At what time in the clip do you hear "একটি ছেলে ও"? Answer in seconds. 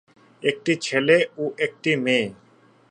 0.43-1.43